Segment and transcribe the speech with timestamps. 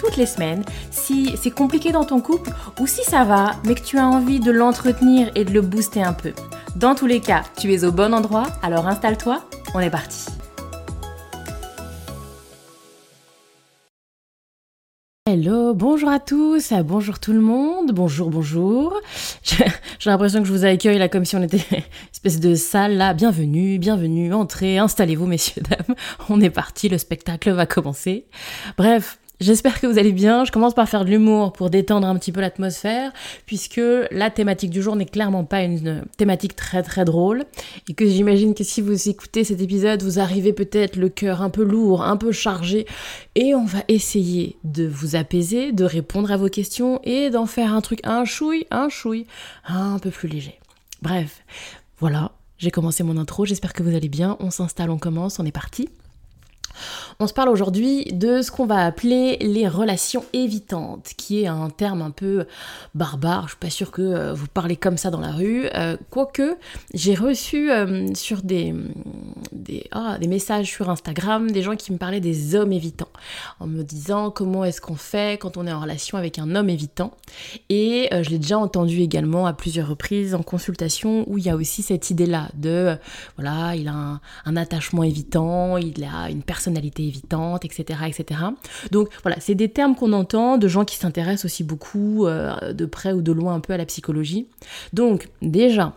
[0.00, 2.50] toutes les semaines si c'est compliqué dans ton couple
[2.80, 6.02] ou si ça va, mais que tu as envie de l'entretenir et de le booster
[6.02, 6.32] un peu.
[6.76, 9.44] Dans tous les cas, tu es au bon endroit, alors installe-toi,
[9.74, 10.26] on est parti.
[15.28, 18.98] Hello, bonjour à tous, bonjour tout le monde, bonjour, bonjour.
[19.42, 23.14] J'ai l'impression que je vous accueille là comme si on était espèce de salle là.
[23.14, 25.94] Bienvenue, bienvenue, entrez, installez-vous messieurs, dames.
[26.28, 28.26] On est parti, le spectacle va commencer.
[28.76, 30.44] Bref, J'espère que vous allez bien.
[30.44, 33.10] Je commence par faire de l'humour pour détendre un petit peu l'atmosphère,
[33.46, 37.44] puisque la thématique du jour n'est clairement pas une thématique très très drôle,
[37.88, 41.48] et que j'imagine que si vous écoutez cet épisode, vous arrivez peut-être le cœur un
[41.48, 42.86] peu lourd, un peu chargé,
[43.34, 47.72] et on va essayer de vous apaiser, de répondre à vos questions et d'en faire
[47.72, 49.26] un truc un chouille, un chouille,
[49.64, 50.60] un peu plus léger.
[51.00, 51.44] Bref,
[51.98, 55.46] voilà, j'ai commencé mon intro, j'espère que vous allez bien, on s'installe, on commence, on
[55.46, 55.88] est parti.
[57.18, 61.68] On se parle aujourd'hui de ce qu'on va appeler les relations évitantes, qui est un
[61.68, 62.46] terme un peu
[62.94, 63.44] barbare.
[63.44, 65.66] Je suis pas sûre que euh, vous parlez comme ça dans la rue.
[65.74, 66.56] Euh, quoique,
[66.94, 68.74] j'ai reçu euh, sur des,
[69.92, 73.10] ah, des, messages sur Instagram des gens qui me parlaient des hommes évitants,
[73.58, 76.70] en me disant comment est-ce qu'on fait quand on est en relation avec un homme
[76.70, 77.12] évitant.
[77.68, 81.56] Et je l'ai déjà entendu également à plusieurs reprises en consultation où il y a
[81.56, 82.96] aussi cette idée-là de,
[83.36, 88.00] voilà, il a un, un attachement évitant, il a une personnalité évitante, etc.
[88.06, 88.40] etc.
[88.90, 92.84] Donc voilà, c'est des termes qu'on entend de gens qui s'intéressent aussi beaucoup euh, de
[92.84, 94.46] près ou de loin un peu à la psychologie.
[94.92, 95.94] Donc déjà,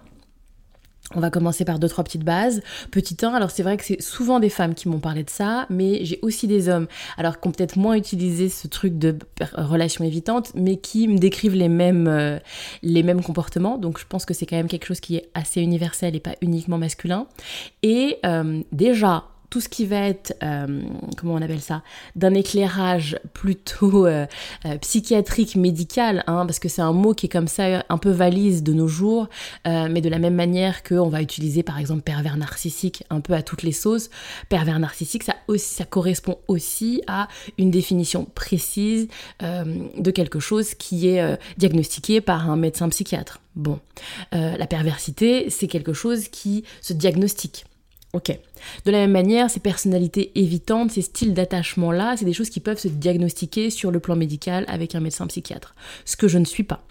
[1.15, 2.61] on va commencer par deux, trois petites bases.
[2.89, 5.65] Petit 1, alors c'est vrai que c'est souvent des femmes qui m'ont parlé de ça,
[5.69, 6.87] mais j'ai aussi des hommes,
[7.17, 9.17] alors qui ont peut-être moins utilisé ce truc de
[9.53, 12.39] relation évitante, mais qui me décrivent les mêmes, euh,
[12.83, 13.77] les mêmes comportements.
[13.77, 16.35] Donc je pense que c'est quand même quelque chose qui est assez universel et pas
[16.41, 17.27] uniquement masculin.
[17.83, 20.81] Et euh, déjà, tout ce qui va être, euh,
[21.15, 21.83] comment on appelle ça,
[22.15, 24.25] d'un éclairage plutôt euh,
[24.65, 28.09] euh, psychiatrique, médical, hein, parce que c'est un mot qui est comme ça un peu
[28.09, 29.29] valise de nos jours,
[29.65, 33.43] mais de la même manière qu'on va utiliser par exemple pervers narcissique un peu à
[33.43, 34.09] toutes les sauces,
[34.49, 37.27] pervers narcissique, ça, ça correspond aussi à
[37.59, 39.07] une définition précise
[39.39, 43.39] de quelque chose qui est diagnostiqué par un médecin psychiatre.
[43.55, 43.79] Bon,
[44.31, 47.65] la perversité, c'est quelque chose qui se diagnostique.
[48.13, 48.37] Ok.
[48.85, 52.77] De la même manière, ces personnalités évitantes, ces styles d'attachement-là, c'est des choses qui peuvent
[52.77, 55.73] se diagnostiquer sur le plan médical avec un médecin psychiatre.
[56.05, 56.83] Ce que je ne suis pas.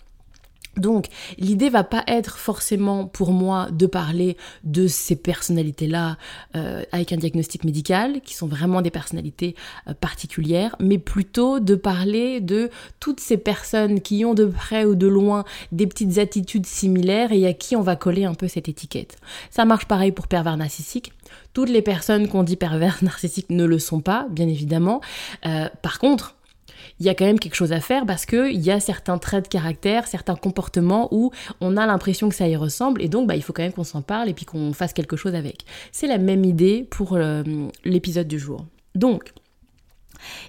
[0.76, 1.06] Donc,
[1.38, 6.16] l'idée va pas être forcément pour moi de parler de ces personnalités-là
[6.56, 9.54] euh, avec un diagnostic médical, qui sont vraiment des personnalités
[9.88, 14.94] euh, particulières, mais plutôt de parler de toutes ces personnes qui ont de près ou
[14.94, 18.68] de loin des petites attitudes similaires et à qui on va coller un peu cette
[18.68, 19.16] étiquette.
[19.50, 21.12] Ça marche pareil pour pervers narcissique.
[21.52, 25.00] Toutes les personnes qu'on dit pervers narcissiques ne le sont pas, bien évidemment.
[25.44, 26.36] Euh, par contre,
[27.00, 29.44] il y a quand même quelque chose à faire parce qu'il y a certains traits
[29.44, 31.30] de caractère, certains comportements où
[31.60, 33.84] on a l'impression que ça y ressemble et donc bah, il faut quand même qu'on
[33.84, 35.64] s'en parle et puis qu'on fasse quelque chose avec.
[35.90, 37.42] C'est la même idée pour euh,
[37.84, 38.66] l'épisode du jour.
[38.94, 39.32] Donc,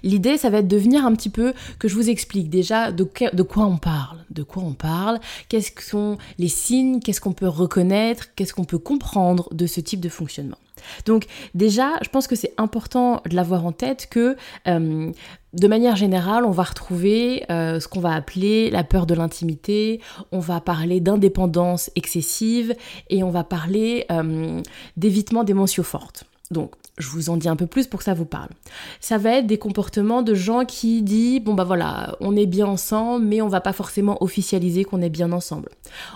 [0.02, 3.08] L'idée, ça va être de venir un petit peu, que je vous explique déjà de,
[3.32, 5.18] de quoi on parle, de quoi on parle,
[5.48, 10.00] quels sont les signes, qu'est-ce qu'on peut reconnaître, qu'est-ce qu'on peut comprendre de ce type
[10.00, 10.58] de fonctionnement.
[11.06, 14.36] Donc déjà, je pense que c'est important de l'avoir en tête que
[14.66, 15.10] euh,
[15.52, 20.00] de manière générale, on va retrouver euh, ce qu'on va appeler la peur de l'intimité,
[20.32, 22.74] on va parler d'indépendance excessive
[23.08, 24.60] et on va parler euh,
[24.96, 26.24] d'évitement d'émotions fortes.
[26.98, 28.50] Je vous en dis un peu plus pour que ça vous parle.
[29.00, 32.66] Ça va être des comportements de gens qui disent bon bah voilà, on est bien
[32.66, 35.70] ensemble, mais on va pas forcément officialiser qu'on est bien ensemble.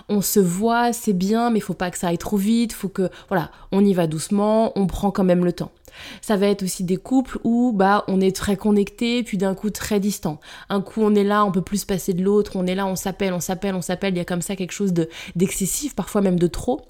[0.07, 3.09] On se voit, c'est bien, mais faut pas que ça aille trop vite, faut que
[3.27, 5.71] voilà, on y va doucement, on prend quand même le temps.
[6.21, 9.71] Ça va être aussi des couples où bah on est très connecté puis d'un coup
[9.71, 10.39] très distant.
[10.69, 12.85] Un coup on est là, on peut plus se passer de l'autre, on est là,
[12.85, 15.93] on s'appelle, on s'appelle, on s'appelle, il y a comme ça quelque chose de d'excessif,
[15.93, 16.81] parfois même de trop.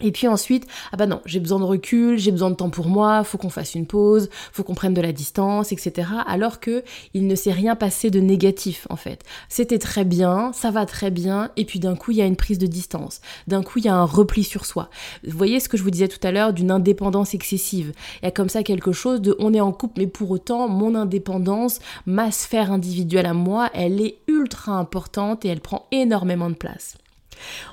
[0.00, 2.86] Et puis ensuite, ah bah non, j'ai besoin de recul, j'ai besoin de temps pour
[2.86, 6.08] moi, faut qu'on fasse une pause, faut qu'on prenne de la distance, etc.
[6.26, 6.84] Alors que
[7.14, 9.24] il ne s'est rien passé de négatif en fait.
[9.48, 12.36] C'était très bien, ça va très bien, et puis d'un coup il y a une
[12.36, 13.20] prise de distance.
[13.48, 14.88] D'un coup il y a un repli sur soi.
[15.26, 17.92] Vous voyez ce que je vous disais tout à l'heure d'une indépendance excessive.
[18.22, 20.68] Il y a comme ça quelque chose de on est en couple, mais pour autant
[20.68, 26.50] mon indépendance, ma sphère individuelle à moi, elle est ultra importante et elle prend énormément
[26.50, 26.96] de place.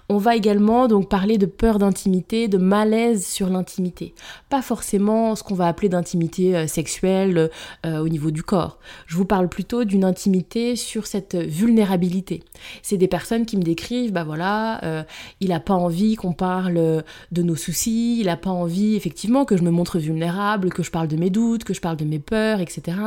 [0.09, 4.13] On va également donc parler de peur d'intimité, de malaise sur l'intimité.
[4.49, 7.49] Pas forcément ce qu'on va appeler d'intimité euh, sexuelle
[7.85, 8.79] euh, au niveau du corps.
[9.07, 12.43] Je vous parle plutôt d'une intimité sur cette vulnérabilité.
[12.81, 15.03] C'est des personnes qui me décrivent, bah voilà, euh,
[15.39, 19.57] il a pas envie qu'on parle de nos soucis, il a pas envie effectivement que
[19.57, 22.19] je me montre vulnérable, que je parle de mes doutes, que je parle de mes
[22.19, 22.97] peurs, etc.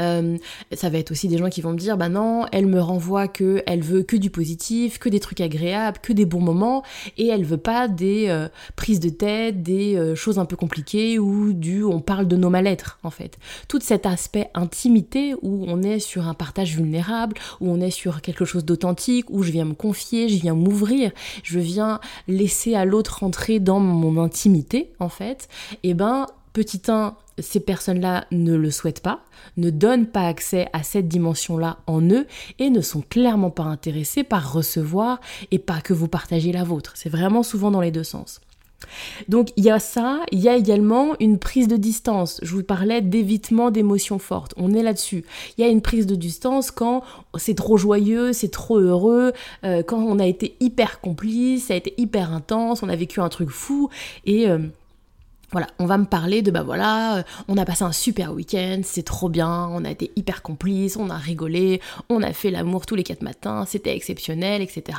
[0.00, 0.36] Euh,
[0.72, 3.28] ça va être aussi des gens qui vont me dire bah non, elle me renvoie
[3.28, 6.82] que elle veut que du positif, que des trucs agréables, que des bons moments
[7.16, 11.18] et elle veut pas des euh, prises de tête, des euh, choses un peu compliquées
[11.18, 13.38] ou du on parle de nos mal-être en fait.
[13.68, 18.20] Tout cet aspect intimité où on est sur un partage vulnérable, où on est sur
[18.22, 21.12] quelque chose d'authentique, où je viens me confier, je viens m'ouvrir,
[21.42, 25.48] je viens laisser à l'autre rentrer dans mon intimité en fait,
[25.82, 29.20] et ben petit 1, ces personnes-là ne le souhaitent pas,
[29.56, 32.26] ne donnent pas accès à cette dimension-là en eux
[32.58, 35.20] et ne sont clairement pas intéressés par recevoir
[35.50, 36.92] et pas que vous partagiez la vôtre.
[36.96, 38.40] C'est vraiment souvent dans les deux sens.
[39.28, 42.40] Donc il y a ça, il y a également une prise de distance.
[42.42, 44.54] Je vous parlais d'évitement d'émotions fortes.
[44.56, 45.24] On est là-dessus.
[45.56, 47.02] Il y a une prise de distance quand
[47.36, 49.32] c'est trop joyeux, c'est trop heureux,
[49.64, 53.20] euh, quand on a été hyper complice, ça a été hyper intense, on a vécu
[53.20, 53.90] un truc fou
[54.24, 54.58] et euh,
[55.52, 58.80] voilà, on va me parler de bah voilà, euh, on a passé un super week-end,
[58.84, 62.86] c'est trop bien, on a été hyper complices, on a rigolé, on a fait l'amour
[62.86, 64.98] tous les quatre matins, c'était exceptionnel, etc.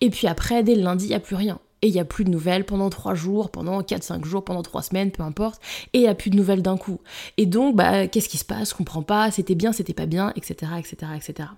[0.00, 1.58] Et puis après, dès le lundi, il n'y a plus rien.
[1.84, 4.62] Et il n'y a plus de nouvelles pendant trois jours, pendant quatre, cinq jours, pendant
[4.62, 5.60] trois semaines, peu importe.
[5.92, 7.00] Et il n'y a plus de nouvelles d'un coup.
[7.38, 8.70] Et donc, bah, qu'est-ce qui se passe?
[8.70, 11.48] Je comprends pas, c'était bien, c'était pas bien, etc., etc., etc.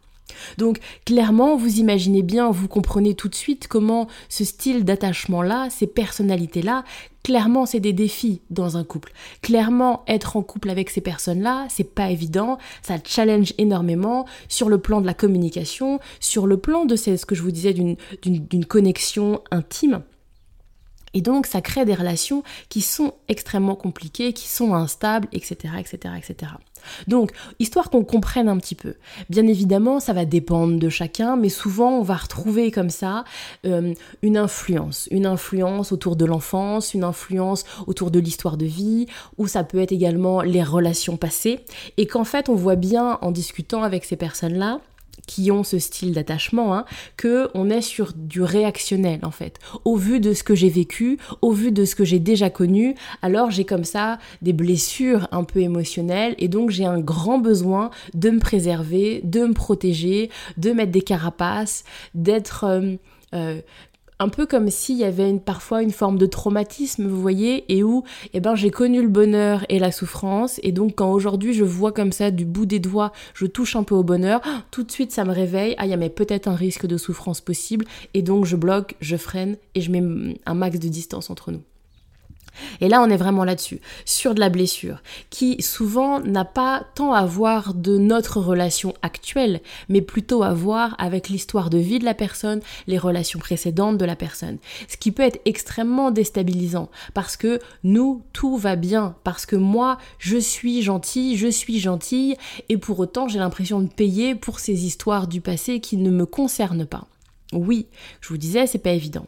[0.58, 5.86] Donc clairement, vous imaginez bien, vous comprenez tout de suite comment ce style d'attachement-là, ces
[5.86, 6.84] personnalités-là,
[7.22, 9.12] clairement c'est des défis dans un couple.
[9.42, 14.78] Clairement, être en couple avec ces personnes-là, c'est pas évident, ça challenge énormément sur le
[14.78, 19.42] plan de la communication, sur le plan de ce que je vous disais d'une connexion
[19.50, 20.02] intime.
[21.16, 26.14] Et donc, ça crée des relations qui sont extrêmement compliquées, qui sont instables, etc., etc.,
[26.18, 26.52] etc.
[27.08, 28.94] Donc, histoire qu'on comprenne un petit peu.
[29.30, 33.24] Bien évidemment, ça va dépendre de chacun, mais souvent, on va retrouver comme ça
[33.66, 35.08] euh, une influence.
[35.10, 39.06] Une influence autour de l'enfance, une influence autour de l'histoire de vie,
[39.38, 41.60] ou ça peut être également les relations passées.
[41.96, 44.80] Et qu'en fait, on voit bien en discutant avec ces personnes-là,
[45.26, 46.84] qui ont ce style d'attachement, hein,
[47.16, 49.58] que on est sur du réactionnel en fait.
[49.84, 52.94] Au vu de ce que j'ai vécu, au vu de ce que j'ai déjà connu,
[53.22, 57.90] alors j'ai comme ça des blessures un peu émotionnelles et donc j'ai un grand besoin
[58.14, 61.84] de me préserver, de me protéger, de mettre des carapaces,
[62.14, 62.96] d'être euh,
[63.34, 63.60] euh,
[64.18, 68.04] un peu comme s'il y avait parfois une forme de traumatisme, vous voyez, et où
[68.32, 71.92] eh ben, j'ai connu le bonheur et la souffrance, et donc quand aujourd'hui je vois
[71.92, 74.40] comme ça du bout des doigts, je touche un peu au bonheur,
[74.70, 77.40] tout de suite ça me réveille, ah il y a peut-être un risque de souffrance
[77.40, 81.50] possible, et donc je bloque, je freine, et je mets un max de distance entre
[81.50, 81.62] nous.
[82.80, 87.12] Et là, on est vraiment là-dessus, sur de la blessure, qui souvent n'a pas tant
[87.12, 92.04] à voir de notre relation actuelle, mais plutôt à voir avec l'histoire de vie de
[92.04, 94.58] la personne, les relations précédentes de la personne.
[94.88, 99.98] Ce qui peut être extrêmement déstabilisant, parce que nous, tout va bien, parce que moi,
[100.18, 102.36] je suis gentille, je suis gentille,
[102.68, 106.26] et pour autant, j'ai l'impression de payer pour ces histoires du passé qui ne me
[106.26, 107.06] concernent pas.
[107.54, 107.86] Oui,
[108.20, 109.26] je vous disais, c'est pas évident.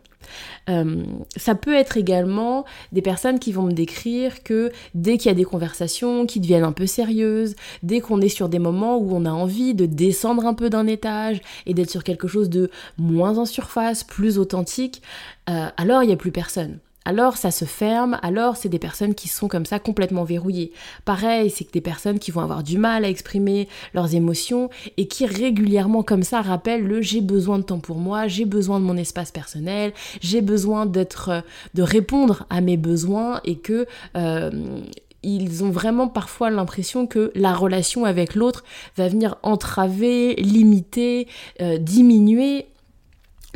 [0.69, 1.05] Euh,
[1.37, 5.37] ça peut être également des personnes qui vont me décrire que dès qu'il y a
[5.37, 9.25] des conversations qui deviennent un peu sérieuses, dès qu'on est sur des moments où on
[9.25, 13.39] a envie de descendre un peu d'un étage et d'être sur quelque chose de moins
[13.39, 15.03] en surface, plus authentique,
[15.49, 19.15] euh, alors il n'y a plus personne alors ça se ferme, alors c'est des personnes
[19.15, 20.73] qui sont comme ça complètement verrouillées.
[21.05, 25.07] Pareil, c'est que des personnes qui vont avoir du mal à exprimer leurs émotions et
[25.07, 28.85] qui régulièrement comme ça rappellent le j'ai besoin de temps pour moi, j'ai besoin de
[28.85, 31.45] mon espace personnel, j'ai besoin d'être,
[31.75, 33.87] de répondre à mes besoins et que
[34.17, 34.51] euh,
[35.23, 38.65] ils ont vraiment parfois l'impression que la relation avec l'autre
[38.97, 41.29] va venir entraver, limiter,
[41.61, 42.67] euh, diminuer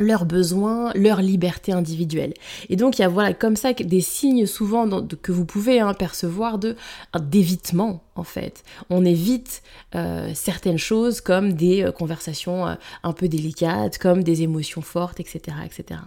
[0.01, 2.33] leurs besoins, leur liberté individuelle.
[2.69, 4.87] Et donc il y a voilà comme ça des signes souvent
[5.21, 6.75] que vous pouvez hein, percevoir de
[7.19, 8.63] d'évitement en fait.
[8.89, 9.63] On évite
[9.95, 15.19] euh, certaines choses comme des euh, conversations euh, un peu délicates, comme des émotions fortes,
[15.19, 16.01] etc., etc.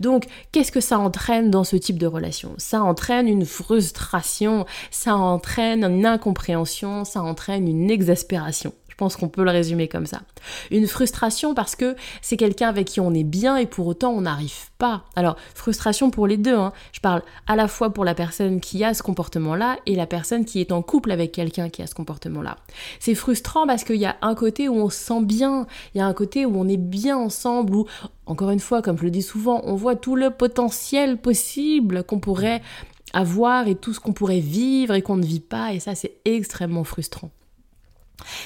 [0.00, 2.54] Donc, qu'est-ce que ça entraîne dans ce type de relation?
[2.58, 8.72] Ça entraîne une frustration, ça entraîne une incompréhension, ça entraîne une exaspération.
[8.98, 10.22] Pense qu'on peut le résumer comme ça.
[10.72, 14.22] Une frustration parce que c'est quelqu'un avec qui on est bien et pour autant on
[14.22, 15.04] n'arrive pas.
[15.14, 16.56] Alors, frustration pour les deux.
[16.56, 16.72] Hein.
[16.92, 20.44] Je parle à la fois pour la personne qui a ce comportement-là et la personne
[20.44, 22.56] qui est en couple avec quelqu'un qui a ce comportement-là.
[22.98, 26.00] C'est frustrant parce qu'il y a un côté où on se sent bien, il y
[26.00, 27.86] a un côté où on est bien ensemble, où,
[28.26, 32.18] encore une fois, comme je le dis souvent, on voit tout le potentiel possible qu'on
[32.18, 32.62] pourrait
[33.12, 35.72] avoir et tout ce qu'on pourrait vivre et qu'on ne vit pas.
[35.72, 37.30] Et ça, c'est extrêmement frustrant.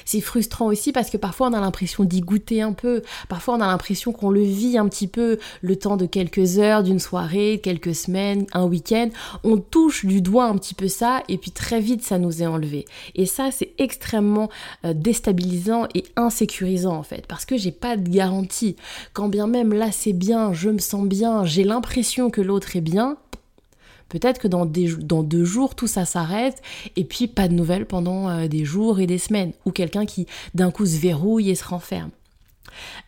[0.05, 3.61] C'est frustrant aussi parce que parfois on a l'impression d'y goûter un peu, parfois on
[3.61, 7.61] a l'impression qu'on le vit un petit peu le temps de quelques heures, d'une soirée,
[7.63, 9.09] quelques semaines, un week-end.
[9.45, 12.47] On touche du doigt un petit peu ça et puis très vite ça nous est
[12.47, 12.85] enlevé.
[13.15, 14.51] Et ça c'est extrêmement
[14.85, 18.77] euh, déstabilisant et insécurisant en fait parce que j'ai pas de garantie.
[19.13, 22.81] Quand bien même là c'est bien, je me sens bien, j'ai l'impression que l'autre est
[22.81, 23.17] bien,
[24.13, 26.61] Peut-être que dans, deux jours, tout ça s'arrête
[26.97, 29.53] et puis pas de nouvelles pendant euh, des jours et des semaines.
[29.65, 32.11] Ou quelqu'un qui d'un coup se verrouille et se renferme.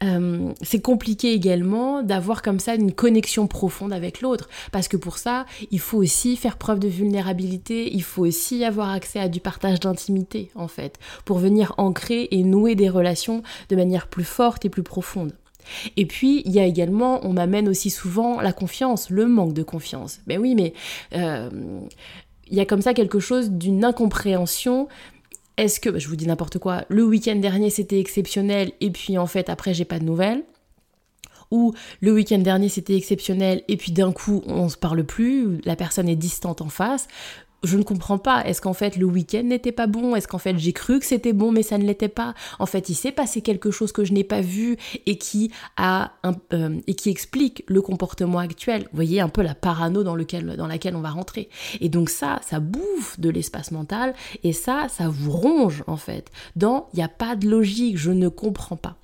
[0.02, 5.18] Euh, c'est compliqué également d'avoir comme ça une connexion profonde avec l'autre, parce que pour
[5.18, 9.40] ça, il faut aussi faire preuve de vulnérabilité, il faut aussi avoir accès à du
[9.40, 14.64] partage d'intimité, en fait, pour venir ancrer et nouer des relations de manière plus forte
[14.64, 15.34] et plus profonde.
[15.96, 19.62] Et puis, il y a également, on m'amène aussi souvent la confiance, le manque de
[19.62, 20.20] confiance.
[20.26, 20.72] Ben oui, mais
[21.14, 21.50] euh,
[22.48, 24.88] il y a comme ça quelque chose d'une incompréhension.
[25.56, 29.26] Est-ce que, je vous dis n'importe quoi, le week-end dernier c'était exceptionnel et puis en
[29.26, 30.42] fait après j'ai pas de nouvelles?
[31.50, 35.76] Ou le week-end dernier c'était exceptionnel et puis d'un coup on se parle plus, la
[35.76, 37.06] personne est distante en face
[37.64, 38.44] je ne comprends pas.
[38.44, 40.14] Est-ce qu'en fait le week-end n'était pas bon?
[40.14, 42.34] Est-ce qu'en fait j'ai cru que c'était bon mais ça ne l'était pas?
[42.58, 46.12] En fait, il s'est passé quelque chose que je n'ai pas vu et qui a
[46.52, 48.82] euh, et qui explique le comportement actuel.
[48.84, 51.48] Vous voyez un peu la parano dans, lequel, dans laquelle on va rentrer.
[51.80, 56.30] Et donc ça, ça bouffe de l'espace mental et ça, ça vous ronge en fait.
[56.56, 58.96] Dans il n'y a pas de logique, je ne comprends pas.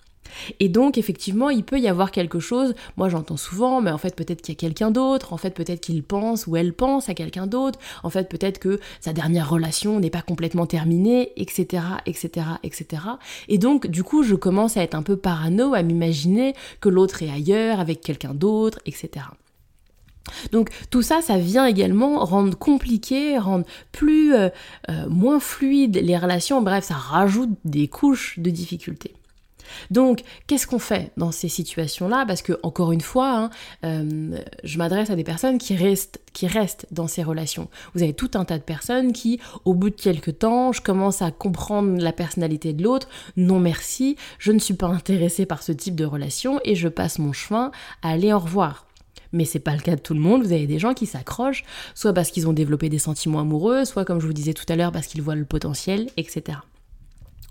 [0.59, 4.15] Et donc, effectivement, il peut y avoir quelque chose, moi j'entends souvent, mais en fait
[4.15, 7.15] peut-être qu'il y a quelqu'un d'autre, en fait peut-être qu'il pense ou elle pense à
[7.15, 12.47] quelqu'un d'autre, en fait peut-être que sa dernière relation n'est pas complètement terminée, etc., etc.,
[12.63, 13.03] etc.
[13.49, 17.23] Et donc, du coup, je commence à être un peu parano, à m'imaginer que l'autre
[17.23, 19.27] est ailleurs, avec quelqu'un d'autre, etc.
[20.53, 24.49] Donc tout ça, ça vient également rendre compliqué, rendre plus euh,
[24.89, 26.63] euh, moins fluide les relations.
[26.63, 29.15] Bref, ça rajoute des couches de difficultés.
[29.91, 32.25] Donc, qu'est-ce qu'on fait dans ces situations-là?
[32.27, 33.51] Parce que, encore une fois, hein,
[33.85, 37.69] euh, je m'adresse à des personnes qui restent, qui restent dans ces relations.
[37.95, 41.23] Vous avez tout un tas de personnes qui, au bout de quelques temps, je commence
[41.23, 43.09] à comprendre la personnalité de l'autre.
[43.37, 47.19] Non merci, je ne suis pas intéressée par ce type de relation et je passe
[47.19, 47.71] mon chemin
[48.03, 48.87] à aller au revoir.
[49.33, 50.43] Mais c'est pas le cas de tout le monde.
[50.43, 54.05] Vous avez des gens qui s'accrochent, soit parce qu'ils ont développé des sentiments amoureux, soit
[54.05, 56.59] comme je vous disais tout à l'heure, parce qu'ils voient le potentiel, etc.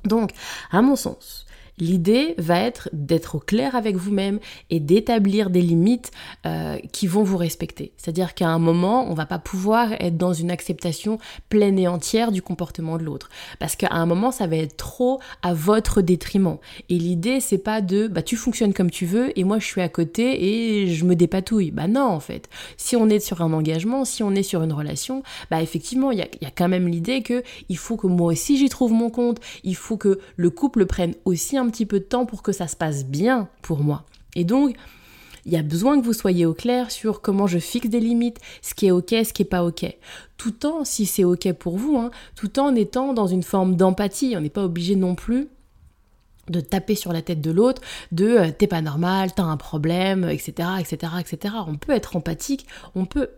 [0.05, 0.31] Donc,
[0.71, 1.45] à mon sens,
[1.79, 6.11] L'idée va être d'être au clair avec vous-même et d'établir des limites
[6.45, 7.93] euh, qui vont vous respecter.
[7.97, 11.17] C'est-à-dire qu'à un moment, on va pas pouvoir être dans une acceptation
[11.49, 13.29] pleine et entière du comportement de l'autre.
[13.59, 16.57] Parce qu'à un moment, ça va être trop à votre détriment.
[16.89, 19.81] Et l'idée, c'est pas de bah tu fonctionnes comme tu veux et moi je suis
[19.81, 21.71] à côté et je me dépatouille.
[21.71, 22.49] Bah non, en fait.
[22.77, 26.19] Si on est sur un engagement, si on est sur une relation, bah effectivement, il
[26.19, 29.39] y a, quand même l'idée que il faut que moi aussi j'y trouve mon compte,
[29.63, 32.67] il faut que le couple prenne aussi un petit peu de temps pour que ça
[32.67, 34.05] se passe bien pour moi.
[34.35, 34.75] Et donc,
[35.45, 38.39] il y a besoin que vous soyez au clair sur comment je fixe des limites,
[38.61, 39.85] ce qui est ok, ce qui est pas ok.
[40.37, 44.35] Tout en, si c'est ok pour vous, hein, tout en étant dans une forme d'empathie.
[44.37, 45.47] On n'est pas obligé non plus
[46.49, 50.27] de taper sur la tête de l'autre, de euh, t'es pas normal, t'as un problème,
[50.29, 51.55] etc., etc., etc.
[51.67, 53.29] On peut être empathique, on peut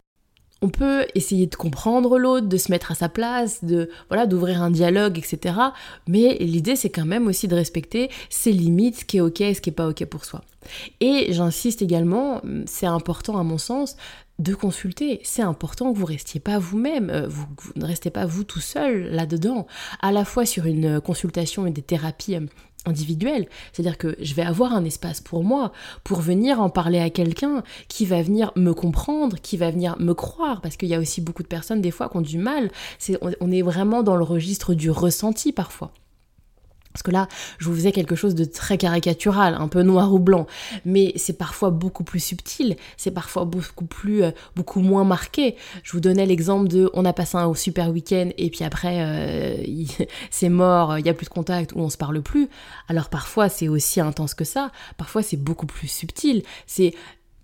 [0.61, 4.61] on peut essayer de comprendre l'autre, de se mettre à sa place, de voilà, d'ouvrir
[4.61, 5.55] un dialogue, etc.
[6.07, 9.61] Mais l'idée, c'est quand même aussi de respecter ses limites, ce qui est ok ce
[9.61, 10.41] qui est pas ok pour soi.
[10.99, 13.95] Et j'insiste également, c'est important à mon sens,
[14.41, 15.19] de consulter.
[15.23, 18.59] C'est important que vous restiez pas vous-même, euh, vous, vous, ne restez pas vous tout
[18.59, 19.67] seul là-dedans,
[20.01, 22.37] à la fois sur une consultation et des thérapies
[22.85, 23.47] individuel.
[23.71, 25.71] C'est-à-dire que je vais avoir un espace pour moi,
[26.03, 30.13] pour venir en parler à quelqu'un qui va venir me comprendre, qui va venir me
[30.13, 32.71] croire, parce qu'il y a aussi beaucoup de personnes des fois qui ont du mal.
[33.39, 35.91] on est vraiment dans le registre du ressenti parfois.
[36.93, 40.19] Parce que là, je vous faisais quelque chose de très caricatural, un peu noir ou
[40.19, 40.47] blanc,
[40.85, 45.55] mais c'est parfois beaucoup plus subtil, c'est parfois beaucoup plus, euh, beaucoup moins marqué.
[45.83, 49.63] Je vous donnais l'exemple de, on a passé un super week-end et puis après, euh,
[50.31, 52.49] c'est mort, il n'y a plus de contact ou on se parle plus.
[52.87, 54.71] Alors parfois, c'est aussi intense que ça.
[54.97, 56.43] Parfois, c'est beaucoup plus subtil.
[56.65, 56.93] C'est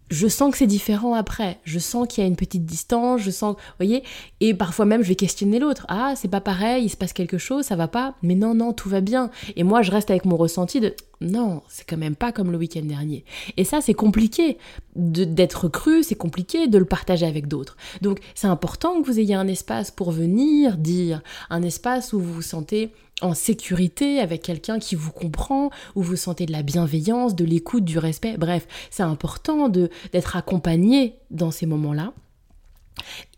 [0.10, 1.60] je sens que c'est différent après.
[1.64, 4.04] Je sens qu'il y a une petite distance, je sens, voyez,
[4.40, 5.86] et parfois même je vais questionner l'autre.
[5.90, 8.16] Ah, c'est pas pareil, il se passe quelque chose, ça va pas.
[8.22, 9.30] Mais non, non, tout va bien.
[9.56, 12.58] Et moi, je reste avec mon ressenti de non, c'est quand même pas comme le
[12.58, 13.26] week-end dernier.
[13.58, 14.58] Et ça, c'est compliqué
[14.96, 17.76] d'être cru, c'est compliqué de le partager avec d'autres.
[18.02, 22.34] Donc, c'est important que vous ayez un espace pour venir dire, un espace où vous
[22.34, 27.36] vous sentez en sécurité avec quelqu'un qui vous comprend, où vous sentez de la bienveillance,
[27.36, 28.38] de l'écoute, du respect.
[28.38, 32.14] Bref, c'est important d'être accompagné dans ces moments-là.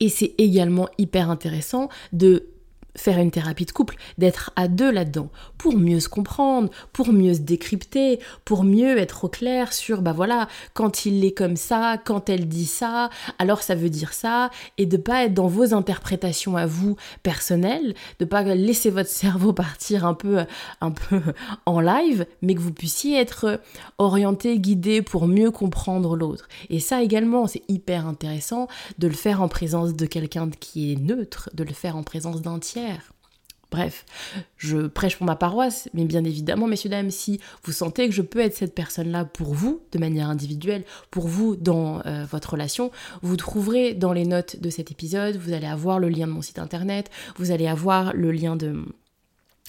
[0.01, 2.49] Et c'est également hyper intéressant de
[2.99, 7.33] faire une thérapie de couple, d'être à deux là-dedans, pour mieux se comprendre, pour mieux
[7.33, 11.97] se décrypter, pour mieux être au clair sur, bah voilà, quand il est comme ça,
[12.03, 15.73] quand elle dit ça, alors ça veut dire ça, et de pas être dans vos
[15.73, 20.45] interprétations à vous personnelles, de pas laisser votre cerveau partir un peu,
[20.81, 21.21] un peu
[21.65, 23.61] en live, mais que vous puissiez être
[23.97, 26.47] orienté, guidé pour mieux comprendre l'autre.
[26.69, 30.95] Et ça également, c'est hyper intéressant de le faire en présence de quelqu'un qui est
[30.95, 32.88] neutre, de le faire en présence d'un tiers
[33.71, 34.05] Bref,
[34.57, 38.23] je prêche pour ma paroisse, mais bien évidemment, messieurs, dames, si vous sentez que je
[38.23, 42.91] peux être cette personne-là pour vous, de manière individuelle, pour vous dans euh, votre relation,
[43.21, 46.41] vous trouverez dans les notes de cet épisode, vous allez avoir le lien de mon
[46.41, 48.85] site internet, vous allez avoir le lien de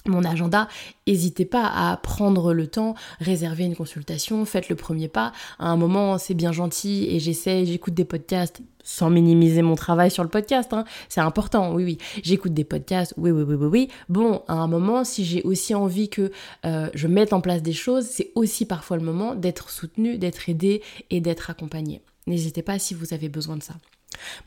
[0.07, 0.67] mon agenda,
[1.07, 5.31] n'hésitez pas à prendre le temps, réserver une consultation, faites le premier pas.
[5.59, 10.09] À un moment, c'est bien gentil et j'essaie, j'écoute des podcasts sans minimiser mon travail
[10.09, 10.85] sur le podcast, hein.
[11.07, 11.97] c'est important, oui, oui.
[12.23, 13.87] J'écoute des podcasts, oui, oui, oui, oui, oui.
[14.09, 16.31] Bon, à un moment, si j'ai aussi envie que
[16.65, 20.49] euh, je mette en place des choses, c'est aussi parfois le moment d'être soutenu, d'être
[20.49, 22.01] aidé et d'être accompagné.
[22.27, 23.75] N'hésitez pas si vous avez besoin de ça.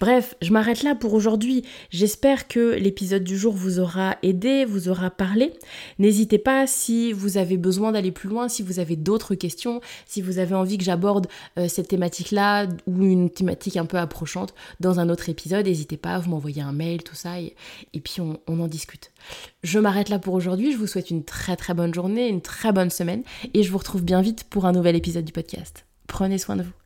[0.00, 1.64] Bref, je m'arrête là pour aujourd'hui.
[1.90, 5.52] J'espère que l'épisode du jour vous aura aidé, vous aura parlé.
[5.99, 10.23] N'hésitez pas si vous avez besoin d'aller plus loin, si vous avez d'autres questions, si
[10.23, 11.26] vous avez envie que j'aborde
[11.59, 16.19] euh, cette thématique-là ou une thématique un peu approchante dans un autre épisode, n'hésitez pas,
[16.19, 17.54] vous m'envoyez un mail, tout ça, et,
[18.00, 19.11] puis on, on en discute.
[19.62, 22.73] Je m'arrête là pour aujourd'hui, je vous souhaite une très très bonne journée, une très
[22.73, 23.23] bonne semaine,
[23.54, 25.87] et je vous retrouve bien vite pour un nouvel épisode du podcast.
[26.07, 26.84] Prenez soin de vous.